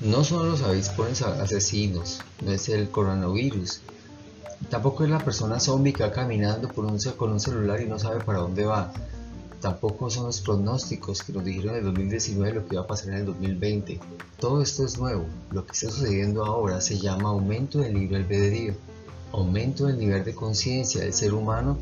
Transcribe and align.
No 0.00 0.24
son 0.24 0.50
los 0.50 0.60
avispones 0.60 1.22
asesinos, 1.22 2.20
no 2.44 2.52
es 2.52 2.68
el 2.68 2.90
coronavirus, 2.90 3.80
tampoco 4.68 5.04
es 5.04 5.10
la 5.10 5.24
persona 5.24 5.58
zombie 5.58 5.94
que 5.94 6.02
va 6.02 6.12
caminando 6.12 6.68
por 6.68 6.84
un, 6.84 6.98
con 7.16 7.32
un 7.32 7.40
celular 7.40 7.80
y 7.80 7.86
no 7.86 7.98
sabe 7.98 8.22
para 8.22 8.40
dónde 8.40 8.66
va. 8.66 8.92
Tampoco 9.60 10.10
son 10.10 10.26
los 10.26 10.42
pronósticos 10.42 11.22
que 11.22 11.32
nos 11.32 11.44
dijeron 11.44 11.70
en 11.70 11.78
el 11.78 11.84
2019 11.84 12.52
lo 12.52 12.66
que 12.66 12.74
iba 12.74 12.82
a 12.82 12.86
pasar 12.86 13.08
en 13.08 13.20
el 13.20 13.26
2020. 13.26 13.98
Todo 14.38 14.60
esto 14.60 14.84
es 14.84 14.98
nuevo. 14.98 15.24
Lo 15.50 15.64
que 15.64 15.72
está 15.72 15.90
sucediendo 15.90 16.44
ahora 16.44 16.82
se 16.82 16.98
llama 16.98 17.30
aumento 17.30 17.78
del 17.78 17.94
libre 17.94 18.18
albedrío, 18.18 18.74
aumento 19.32 19.86
del 19.86 19.98
nivel 19.98 20.24
de 20.24 20.34
conciencia 20.34 21.00
del 21.00 21.14
ser 21.14 21.32
humano 21.32 21.78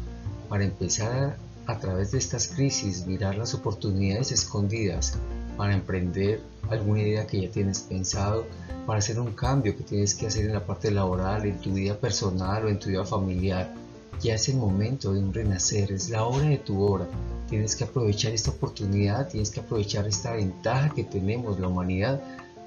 para 0.48 0.62
empezar 0.62 1.36
a, 1.66 1.78
través 1.78 2.12
de 2.12 2.18
estas 2.18 2.48
crisis 2.48 3.06
mirar 3.06 3.36
las 3.36 3.54
oportunidades 3.54 4.32
escondidas 4.32 5.18
para 5.56 5.74
emprender 5.74 6.40
alguna 6.70 7.02
idea 7.02 7.26
que 7.26 7.42
ya 7.42 7.50
tienes 7.50 7.80
pensado, 7.80 8.46
para 8.86 8.98
hacer 8.98 9.18
un 9.18 9.32
cambio 9.32 9.76
que 9.76 9.82
tienes 9.82 10.14
que 10.14 10.26
hacer 10.26 10.46
en 10.46 10.52
la 10.52 10.66
parte 10.66 10.90
laboral, 10.90 11.46
en 11.46 11.58
tu 11.60 11.72
vida 11.72 11.98
personal 11.98 12.64
o 12.64 12.68
en 12.68 12.78
tu 12.78 12.90
vida 12.90 13.04
familiar. 13.04 13.72
Ya 14.20 14.34
es 14.34 14.48
el 14.48 14.56
momento 14.56 15.12
de 15.12 15.20
un 15.20 15.32
renacer, 15.32 15.92
es 15.92 16.10
la 16.10 16.24
hora 16.24 16.48
de 16.48 16.58
tu 16.58 16.82
hora. 16.82 17.06
Tienes 17.48 17.76
que 17.76 17.84
aprovechar 17.84 18.32
esta 18.32 18.50
oportunidad, 18.50 19.28
tienes 19.28 19.50
que 19.50 19.60
aprovechar 19.60 20.06
esta 20.06 20.32
ventaja 20.32 20.90
que 20.90 21.04
tenemos 21.04 21.58
la 21.58 21.68
humanidad 21.68 22.20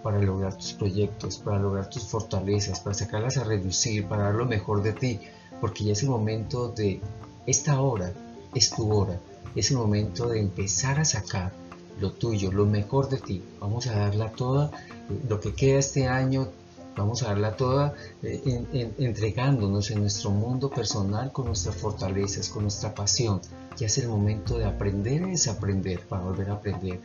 para 0.04 0.22
lograr 0.22 0.56
tus 0.56 0.74
proyectos, 0.74 1.38
para 1.38 1.60
lograr 1.60 1.90
tus 1.90 2.04
fortalezas, 2.04 2.80
para 2.80 2.94
sacarlas 2.94 3.38
a 3.38 3.44
reducir, 3.44 4.06
para 4.08 4.24
dar 4.24 4.36
lo 4.36 4.46
mejor 4.46 4.82
de 4.82 4.94
ti, 4.94 5.20
porque 5.60 5.86
ya 5.86 5.94
es 5.94 6.04
el 6.04 6.10
momento 6.10 6.70
de 6.70 7.02
esta 7.46 7.80
hora, 7.80 8.14
es 8.54 8.70
tu 8.72 8.92
hora, 8.92 9.20
es 9.56 9.72
el 9.72 9.78
momento 9.78 10.28
de 10.30 10.40
empezar 10.40 11.00
a 11.00 11.06
sacar 11.06 11.52
lo 12.00 12.12
tuyo, 12.12 12.52
lo 12.52 12.66
mejor 12.66 13.10
de 13.10 13.18
ti. 13.18 13.44
Vamos 13.60 13.88
a 13.88 13.98
darla 13.98 14.32
toda, 14.32 14.72
lo 15.28 15.40
que 15.40 15.54
queda 15.54 15.80
este 15.80 16.08
año, 16.08 16.48
vamos 16.96 17.24
a 17.24 17.28
darla 17.28 17.56
toda 17.56 17.96
eh, 18.24 18.92
entregándonos 18.98 19.92
en 19.92 20.02
nuestro 20.02 20.32
mundo 20.32 20.70
personal 20.70 21.32
con 21.32 21.46
nuestras 21.46 21.76
fortalezas, 21.76 22.50
con 22.50 22.64
nuestra 22.64 22.94
pasión. 22.94 23.42
Ya 23.78 23.88
es 23.88 23.98
el 23.98 24.10
momento 24.10 24.58
de 24.58 24.66
aprender 24.66 25.22
y 25.22 25.32
desaprender 25.32 26.02
para 26.02 26.24
volver 26.24 26.50
a 26.50 26.54
aprender. 26.54 27.00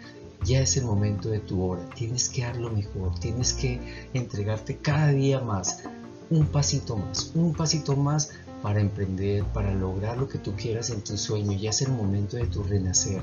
Ya 0.45 0.61
es 0.61 0.77
el 0.77 0.85
momento 0.85 1.29
de 1.29 1.39
tu 1.39 1.63
hora. 1.63 1.89
Tienes 1.95 2.29
que 2.29 2.43
dar 2.43 2.57
lo 2.57 2.70
mejor, 2.70 3.19
tienes 3.20 3.53
que 3.53 3.81
entregarte 4.13 4.79
cada 4.79 5.09
día 5.09 5.41
más, 5.41 5.85
un 6.33 6.47
pasito 6.47 6.97
más, 6.97 7.31
un 7.35 7.53
pasito 7.53 7.95
más 7.95 8.31
para 8.63 8.81
emprender, 8.81 9.45
para 9.45 9.75
lograr 9.75 10.17
lo 10.17 10.29
que 10.29 10.39
tú 10.39 10.55
quieras 10.57 10.91
en 10.91 11.03
tu 11.03 11.19
sueño. 11.19 11.53
Ya 11.53 11.71
es 11.71 11.83
el 11.83 11.93
momento 11.93 12.37
de 12.37 12.47
tu 12.47 12.63
renacer. 12.63 13.23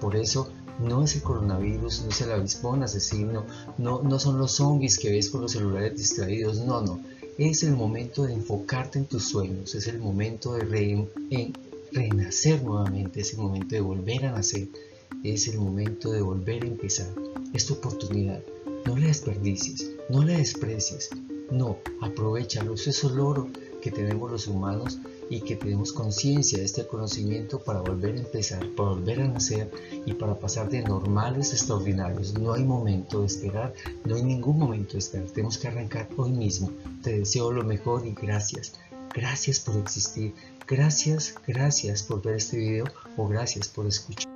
Por 0.00 0.16
eso 0.16 0.50
no 0.80 1.02
es 1.02 1.14
el 1.16 1.22
coronavirus, 1.22 2.02
no 2.02 2.10
es 2.10 2.20
el 2.20 2.32
avispón 2.32 2.82
asesino, 2.82 3.44
no, 3.78 4.02
no 4.02 4.18
son 4.18 4.38
los 4.38 4.52
zombies 4.52 4.98
que 4.98 5.10
ves 5.10 5.30
con 5.30 5.40
los 5.40 5.52
celulares 5.52 5.96
distraídos, 5.96 6.58
no, 6.58 6.82
no. 6.82 7.00
Es 7.38 7.62
el 7.62 7.74
momento 7.74 8.24
de 8.24 8.34
enfocarte 8.34 8.98
en 8.98 9.06
tus 9.06 9.28
sueños, 9.28 9.74
es 9.74 9.86
el 9.86 9.98
momento 9.98 10.54
de 10.54 11.08
renacer 11.92 12.62
nuevamente, 12.62 13.20
es 13.20 13.32
el 13.32 13.38
momento 13.38 13.74
de 13.74 13.80
volver 13.80 14.26
a 14.26 14.32
nacer, 14.32 14.68
es 15.24 15.48
el 15.48 15.58
momento 15.58 16.10
de 16.12 16.20
volver 16.20 16.64
a 16.64 16.66
empezar. 16.66 17.08
Es 17.54 17.66
tu 17.66 17.74
oportunidad, 17.74 18.42
no 18.86 18.96
la 18.96 19.06
desperdicies, 19.06 19.90
no 20.08 20.22
la 20.24 20.36
desprecies, 20.36 21.10
no, 21.50 21.78
aprovechalo, 22.00 22.74
eso 22.74 22.90
es 22.90 23.04
oro 23.04 23.48
que 23.80 23.90
tenemos 23.90 24.30
los 24.30 24.46
humanos 24.46 24.98
y 25.28 25.40
que 25.40 25.56
tenemos 25.56 25.92
conciencia 25.92 26.58
de 26.58 26.64
este 26.64 26.86
conocimiento 26.86 27.58
para 27.58 27.80
volver 27.80 28.14
a 28.16 28.20
empezar, 28.20 28.68
para 28.76 28.90
volver 28.90 29.20
a 29.22 29.28
nacer 29.28 29.70
y 30.04 30.14
para 30.14 30.38
pasar 30.38 30.68
de 30.68 30.82
normales 30.82 31.52
a 31.52 31.56
extraordinarios. 31.56 32.34
No 32.38 32.52
hay 32.52 32.64
momento 32.64 33.20
de 33.20 33.26
esperar, 33.26 33.72
no 34.04 34.16
hay 34.16 34.22
ningún 34.22 34.58
momento 34.58 34.92
de 34.92 34.98
esperar. 34.98 35.28
Tenemos 35.28 35.58
que 35.58 35.68
arrancar 35.68 36.08
hoy 36.16 36.32
mismo. 36.32 36.70
Te 37.02 37.18
deseo 37.18 37.50
lo 37.50 37.64
mejor 37.64 38.06
y 38.06 38.12
gracias. 38.12 38.74
Gracias 39.14 39.60
por 39.60 39.76
existir. 39.76 40.34
Gracias, 40.66 41.34
gracias 41.46 42.02
por 42.02 42.22
ver 42.22 42.36
este 42.36 42.58
video 42.58 42.84
o 43.16 43.26
gracias 43.28 43.68
por 43.68 43.86
escuchar. 43.86 44.31